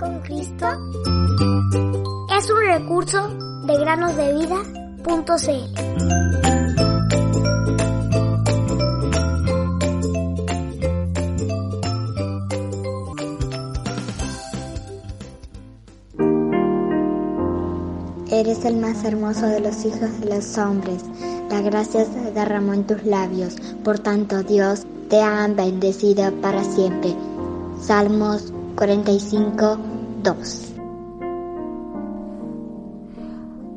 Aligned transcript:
con 0.00 0.18
Cristo 0.20 0.66
es 2.36 2.50
un 2.50 2.60
recurso 2.66 3.28
de 3.66 3.78
granosdevida.cl. 3.78 4.70
Eres 18.32 18.64
el 18.64 18.76
más 18.78 19.04
hermoso 19.04 19.46
de 19.46 19.60
los 19.60 19.84
hijos 19.84 20.18
de 20.20 20.34
los 20.34 20.56
hombres. 20.56 21.04
La 21.50 21.60
gracia 21.60 22.06
se 22.06 22.30
derramó 22.32 22.72
en 22.72 22.86
tus 22.86 23.04
labios. 23.04 23.56
Por 23.84 23.98
tanto, 23.98 24.42
Dios 24.42 24.86
te 25.10 25.20
ha 25.20 25.46
bendecido 25.48 26.32
para 26.40 26.64
siempre. 26.64 27.14
Salmos 27.82 28.54
45, 28.76 29.78
2. 30.22 30.72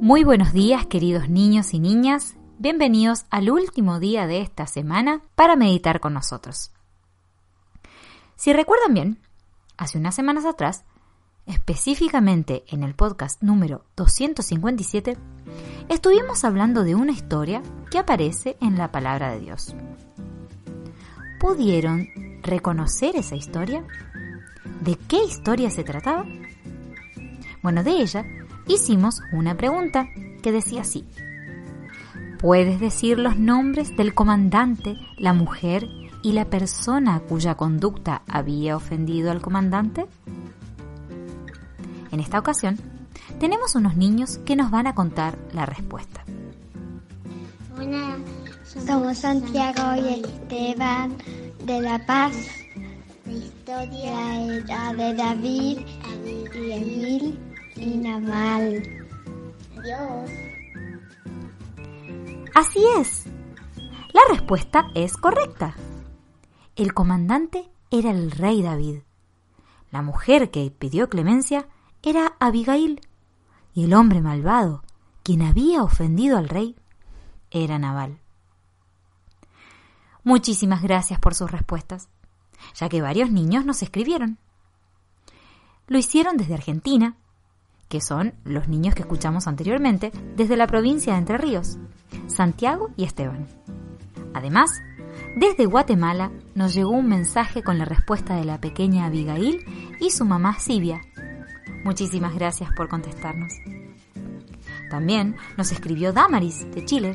Muy 0.00 0.24
buenos 0.24 0.52
días, 0.52 0.86
queridos 0.86 1.28
niños 1.28 1.74
y 1.74 1.80
niñas. 1.80 2.36
Bienvenidos 2.58 3.26
al 3.30 3.50
último 3.50 4.00
día 4.00 4.26
de 4.26 4.40
esta 4.40 4.66
semana 4.66 5.22
para 5.34 5.56
meditar 5.56 6.00
con 6.00 6.14
nosotros. 6.14 6.72
Si 8.36 8.52
recuerdan 8.52 8.94
bien, 8.94 9.18
hace 9.76 9.98
unas 9.98 10.14
semanas 10.14 10.44
atrás 10.44 10.84
específicamente 11.46 12.64
en 12.68 12.82
el 12.82 12.94
podcast 12.94 13.42
número 13.42 13.84
257, 13.96 15.16
estuvimos 15.88 16.44
hablando 16.44 16.82
de 16.82 16.94
una 16.94 17.12
historia 17.12 17.62
que 17.90 17.98
aparece 17.98 18.56
en 18.60 18.76
la 18.76 18.90
palabra 18.90 19.30
de 19.30 19.40
Dios. 19.40 19.74
¿Pudieron 21.38 22.08
reconocer 22.42 23.16
esa 23.16 23.36
historia? 23.36 23.84
¿De 24.80 24.96
qué 25.08 25.24
historia 25.24 25.70
se 25.70 25.84
trataba? 25.84 26.24
Bueno, 27.62 27.82
de 27.82 28.02
ella 28.02 28.24
hicimos 28.68 29.20
una 29.32 29.56
pregunta 29.56 30.08
que 30.42 30.52
decía 30.52 30.82
así. 30.82 31.04
¿Puedes 32.38 32.78
decir 32.80 33.18
los 33.18 33.36
nombres 33.36 33.96
del 33.96 34.14
comandante, 34.14 34.96
la 35.16 35.32
mujer 35.32 35.88
y 36.22 36.32
la 36.32 36.44
persona 36.44 37.20
cuya 37.20 37.54
conducta 37.54 38.22
había 38.28 38.76
ofendido 38.76 39.30
al 39.30 39.40
comandante? 39.40 40.06
En 42.12 42.20
esta 42.20 42.38
ocasión, 42.38 42.78
tenemos 43.40 43.74
unos 43.74 43.96
niños 43.96 44.38
que 44.38 44.56
nos 44.56 44.70
van 44.70 44.86
a 44.86 44.94
contar 44.94 45.38
la 45.52 45.66
respuesta. 45.66 46.24
Hola, 47.76 48.16
somos 48.64 49.18
Santiago 49.18 49.94
y 49.96 50.20
Esteban 50.20 51.16
de 51.64 51.80
La 51.80 52.04
Paz. 52.06 52.65
La 53.66 53.84
historia 53.84 54.44
era 54.44 54.92
de 54.92 55.14
David 55.14 55.78
y 56.54 56.70
Emil 56.70 57.40
y 57.74 57.96
Namal. 57.96 58.80
Dios. 59.82 60.30
Así 62.54 62.78
es. 63.00 63.24
La 64.12 64.20
respuesta 64.30 64.86
es 64.94 65.16
correcta. 65.16 65.74
El 66.76 66.94
comandante 66.94 67.68
era 67.90 68.12
el 68.12 68.30
rey 68.30 68.62
David. 68.62 69.00
La 69.90 70.00
mujer 70.00 70.52
que 70.52 70.70
pidió 70.70 71.08
clemencia 71.08 71.66
era 72.04 72.36
Abigail, 72.38 73.00
y 73.74 73.84
el 73.84 73.94
hombre 73.94 74.20
malvado, 74.20 74.84
quien 75.24 75.42
había 75.42 75.82
ofendido 75.82 76.38
al 76.38 76.48
rey, 76.48 76.76
era 77.50 77.80
Nabal. 77.80 78.20
Muchísimas 80.22 80.82
gracias 80.82 81.18
por 81.18 81.34
sus 81.34 81.50
respuestas, 81.50 82.08
ya 82.76 82.88
que 82.88 83.02
varios 83.02 83.30
niños 83.30 83.64
nos 83.64 83.82
escribieron. 83.82 84.38
Lo 85.88 85.98
hicieron 85.98 86.36
desde 86.36 86.54
Argentina, 86.54 87.16
que 87.88 88.00
son 88.00 88.34
los 88.44 88.68
niños 88.68 88.94
que 88.94 89.02
escuchamos 89.02 89.46
anteriormente, 89.46 90.12
desde 90.36 90.56
la 90.56 90.66
provincia 90.66 91.12
de 91.12 91.18
Entre 91.20 91.38
Ríos, 91.38 91.78
Santiago 92.28 92.90
y 92.96 93.04
Esteban. 93.04 93.46
Además, 94.34 94.70
desde 95.36 95.66
Guatemala 95.66 96.30
nos 96.54 96.74
llegó 96.74 96.90
un 96.90 97.08
mensaje 97.08 97.62
con 97.62 97.78
la 97.78 97.84
respuesta 97.84 98.36
de 98.36 98.44
la 98.44 98.60
pequeña 98.60 99.06
Abigail 99.06 99.64
y 100.00 100.10
su 100.10 100.24
mamá 100.24 100.58
Sibia, 100.58 101.00
Muchísimas 101.86 102.34
gracias 102.34 102.68
por 102.76 102.88
contestarnos. 102.88 103.52
También 104.90 105.36
nos 105.56 105.70
escribió 105.70 106.12
Damaris, 106.12 106.68
de 106.72 106.84
Chile, 106.84 107.14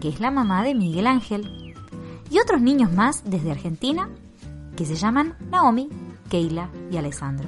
que 0.00 0.08
es 0.08 0.20
la 0.20 0.30
mamá 0.30 0.62
de 0.64 0.74
Miguel 0.74 1.06
Ángel, 1.06 1.74
y 2.30 2.38
otros 2.38 2.62
niños 2.62 2.90
más 2.94 3.24
desde 3.26 3.50
Argentina, 3.50 4.08
que 4.80 4.86
se 4.86 4.96
llaman 4.96 5.36
Naomi, 5.50 5.90
Keila 6.30 6.70
y 6.90 6.96
Alessandro. 6.96 7.46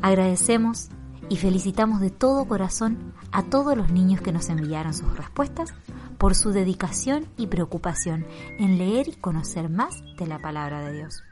Agradecemos 0.00 0.88
y 1.28 1.36
felicitamos 1.36 2.00
de 2.00 2.08
todo 2.08 2.46
corazón 2.46 3.12
a 3.30 3.42
todos 3.42 3.76
los 3.76 3.90
niños 3.90 4.22
que 4.22 4.32
nos 4.32 4.48
enviaron 4.48 4.94
sus 4.94 5.14
respuestas 5.18 5.74
por 6.16 6.34
su 6.34 6.52
dedicación 6.52 7.26
y 7.36 7.48
preocupación 7.48 8.24
en 8.58 8.78
leer 8.78 9.08
y 9.08 9.16
conocer 9.16 9.68
más 9.68 10.02
de 10.16 10.26
la 10.26 10.38
palabra 10.38 10.80
de 10.80 10.94
Dios. 10.94 11.22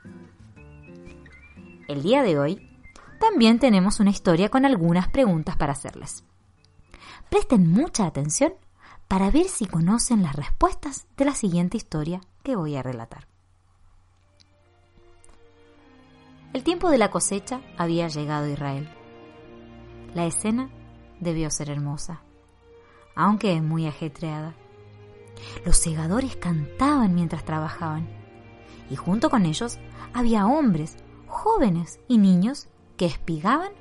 El 1.88 2.02
día 2.02 2.22
de 2.22 2.38
hoy 2.38 2.78
también 3.18 3.58
tenemos 3.58 3.98
una 3.98 4.10
historia 4.10 4.50
con 4.50 4.66
algunas 4.66 5.08
preguntas 5.08 5.56
para 5.56 5.72
hacerles. 5.72 6.22
Presten 7.30 7.70
mucha 7.70 8.04
atención 8.04 8.52
para 9.08 9.30
ver 9.30 9.48
si 9.48 9.64
conocen 9.64 10.22
las 10.22 10.36
respuestas 10.36 11.06
de 11.16 11.24
la 11.24 11.34
siguiente 11.34 11.78
historia 11.78 12.20
que 12.42 12.56
voy 12.56 12.76
a 12.76 12.82
relatar. 12.82 13.26
El 16.56 16.64
tiempo 16.64 16.88
de 16.88 16.96
la 16.96 17.10
cosecha 17.10 17.60
había 17.76 18.08
llegado 18.08 18.46
a 18.46 18.48
Israel. 18.48 18.88
La 20.14 20.24
escena 20.24 20.70
debió 21.20 21.50
ser 21.50 21.68
hermosa, 21.68 22.22
aunque 23.14 23.60
muy 23.60 23.86
ajetreada. 23.86 24.54
Los 25.66 25.76
segadores 25.76 26.34
cantaban 26.36 27.14
mientras 27.14 27.44
trabajaban, 27.44 28.08
y 28.88 28.96
junto 28.96 29.28
con 29.28 29.44
ellos 29.44 29.78
había 30.14 30.46
hombres, 30.46 30.96
jóvenes 31.26 32.00
y 32.08 32.16
niños 32.16 32.68
que 32.96 33.04
espigaban 33.04 33.72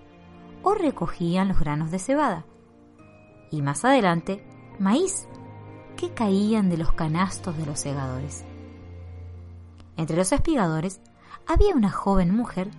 o 0.62 0.74
recogían 0.74 1.48
los 1.48 1.62
granos 1.62 1.92
de 1.92 2.00
cebada. 2.00 2.46
Y 3.52 3.62
más 3.62 3.86
adelante, 3.86 4.46
maíz, 4.80 5.30
que 5.96 6.14
caían 6.14 6.70
de 6.70 6.76
los 6.76 6.92
canastos 6.92 7.58
de 7.58 7.68
los 7.68 7.80
segadores. 7.80 8.44
Entre 9.96 10.18
los 10.18 10.34
espigadores 10.34 11.00
había 11.48 11.76
una 11.76 11.92
joven 11.92 12.36
mujer, 12.36 12.70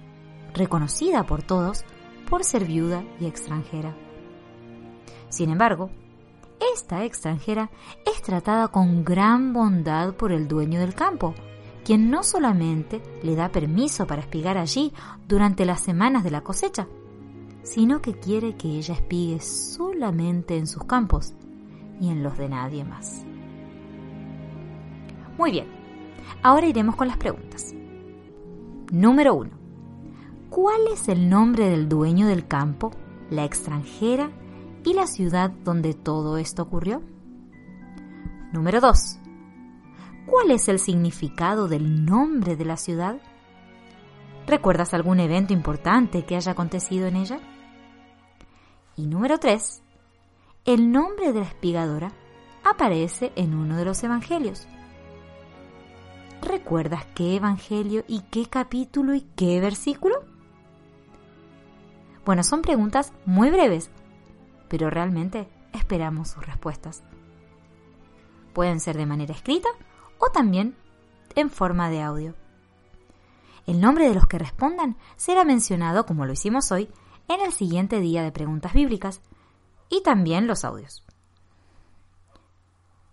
reconocida 0.54 1.26
por 1.26 1.42
todos 1.42 1.84
por 2.28 2.44
ser 2.44 2.64
viuda 2.64 3.04
y 3.20 3.26
extranjera. 3.26 3.94
Sin 5.28 5.50
embargo, 5.50 5.90
esta 6.74 7.04
extranjera 7.04 7.70
es 8.04 8.22
tratada 8.22 8.68
con 8.68 9.04
gran 9.04 9.52
bondad 9.52 10.14
por 10.14 10.32
el 10.32 10.48
dueño 10.48 10.80
del 10.80 10.94
campo, 10.94 11.34
quien 11.84 12.10
no 12.10 12.22
solamente 12.22 13.00
le 13.22 13.36
da 13.36 13.50
permiso 13.50 14.06
para 14.06 14.22
espigar 14.22 14.58
allí 14.58 14.92
durante 15.28 15.64
las 15.64 15.80
semanas 15.80 16.24
de 16.24 16.30
la 16.30 16.42
cosecha, 16.42 16.88
sino 17.62 18.00
que 18.00 18.14
quiere 18.14 18.56
que 18.56 18.68
ella 18.68 18.94
espigue 18.94 19.40
solamente 19.40 20.56
en 20.56 20.66
sus 20.66 20.84
campos 20.84 21.34
y 22.00 22.08
en 22.08 22.22
los 22.22 22.36
de 22.38 22.48
nadie 22.48 22.84
más. 22.84 23.24
Muy 25.38 25.50
bien, 25.50 25.66
ahora 26.42 26.66
iremos 26.66 26.96
con 26.96 27.08
las 27.08 27.18
preguntas. 27.18 27.74
Número 28.92 29.34
1. 29.34 29.50
¿Cuál 30.48 30.86
es 30.92 31.08
el 31.08 31.28
nombre 31.28 31.68
del 31.68 31.88
dueño 31.88 32.28
del 32.28 32.46
campo, 32.46 32.92
la 33.30 33.44
extranjera 33.44 34.30
y 34.84 34.94
la 34.94 35.08
ciudad 35.08 35.50
donde 35.50 35.92
todo 35.92 36.38
esto 36.38 36.62
ocurrió? 36.62 37.02
Número 38.52 38.80
2. 38.80 39.18
¿Cuál 40.26 40.52
es 40.52 40.68
el 40.68 40.78
significado 40.78 41.66
del 41.66 42.04
nombre 42.04 42.54
de 42.54 42.64
la 42.64 42.76
ciudad? 42.76 43.20
¿Recuerdas 44.46 44.94
algún 44.94 45.18
evento 45.18 45.52
importante 45.52 46.24
que 46.24 46.36
haya 46.36 46.52
acontecido 46.52 47.08
en 47.08 47.16
ella? 47.16 47.40
Y 48.94 49.08
número 49.08 49.38
3. 49.38 49.82
El 50.64 50.92
nombre 50.92 51.32
de 51.32 51.40
la 51.40 51.46
espigadora 51.46 52.12
aparece 52.62 53.32
en 53.34 53.52
uno 53.54 53.76
de 53.76 53.84
los 53.84 54.02
evangelios. 54.04 54.68
¿Recuerdas 56.42 57.06
qué 57.14 57.36
evangelio 57.36 58.04
y 58.06 58.20
qué 58.30 58.46
capítulo 58.48 59.14
y 59.14 59.22
qué 59.36 59.60
versículo? 59.60 60.24
Bueno, 62.24 62.42
son 62.42 62.62
preguntas 62.62 63.12
muy 63.24 63.50
breves, 63.50 63.90
pero 64.68 64.90
realmente 64.90 65.48
esperamos 65.72 66.28
sus 66.28 66.44
respuestas. 66.44 67.02
Pueden 68.52 68.80
ser 68.80 68.96
de 68.96 69.06
manera 69.06 69.34
escrita 69.34 69.68
o 70.18 70.30
también 70.30 70.76
en 71.34 71.50
forma 71.50 71.90
de 71.90 72.02
audio. 72.02 72.34
El 73.66 73.80
nombre 73.80 74.08
de 74.08 74.14
los 74.14 74.26
que 74.26 74.38
respondan 74.38 74.96
será 75.16 75.44
mencionado, 75.44 76.06
como 76.06 76.24
lo 76.24 76.32
hicimos 76.32 76.70
hoy, 76.72 76.88
en 77.28 77.40
el 77.40 77.52
siguiente 77.52 78.00
día 78.00 78.22
de 78.22 78.32
preguntas 78.32 78.72
bíblicas 78.72 79.20
y 79.88 80.02
también 80.02 80.46
los 80.46 80.64
audios. 80.64 81.04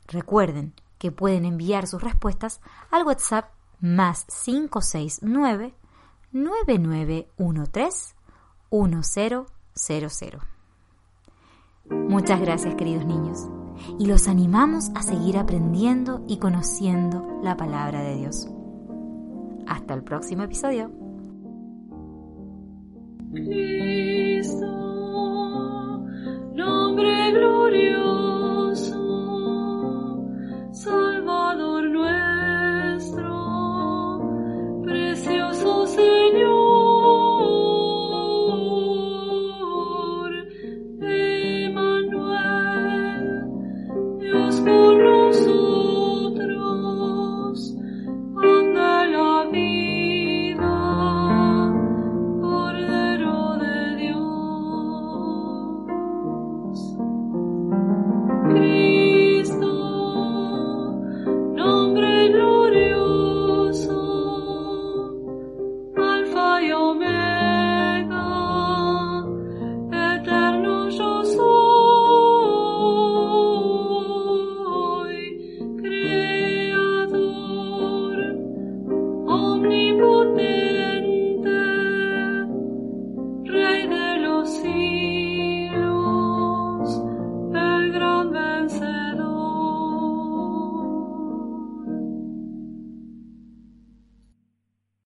Recuerden 0.08 0.74
que 1.04 1.12
pueden 1.12 1.44
enviar 1.44 1.86
sus 1.86 2.02
respuestas 2.02 2.62
al 2.90 3.06
WhatsApp 3.06 3.52
más 3.82 4.26
569 4.46 5.74
9913 6.32 8.16
1000. 8.72 9.44
Muchas 12.08 12.40
gracias 12.40 12.76
queridos 12.76 13.06
niños 13.06 13.50
y 14.00 14.06
los 14.06 14.30
animamos 14.30 14.92
a 14.96 15.04
seguir 15.04 15.38
aprendiendo 15.38 16.24
y 16.26 16.38
conociendo 16.38 17.42
la 17.44 17.58
palabra 17.58 18.02
de 18.02 18.16
Dios. 18.16 18.48
Hasta 19.68 19.96
el 19.96 20.04
próximo 20.06 20.44
episodio. 20.44 20.90
Cristo, 23.34 24.68
nombre 26.56 27.32
glorioso. 27.34 28.13